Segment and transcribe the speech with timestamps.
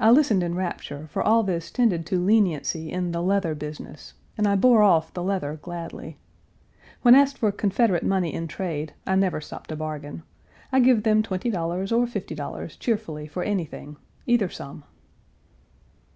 [0.00, 4.48] I listened in rapture, for all this tended to leniency in the leather business, and
[4.48, 6.18] I bore off the leather gladly.
[7.02, 10.24] When asked for Confederate money in trade I never stop to bargain.
[10.72, 13.96] I give them $20 or $50 cheerfully for anything
[14.26, 14.82] either sum.